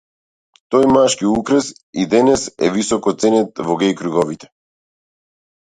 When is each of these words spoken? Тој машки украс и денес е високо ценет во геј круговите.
Тој 0.75 0.87
машки 0.93 1.27
украс 1.33 1.67
и 2.03 2.07
денес 2.15 2.47
е 2.69 2.73
високо 2.79 3.17
ценет 3.21 3.63
во 3.69 3.79
геј 3.85 3.97
круговите. 4.03 4.53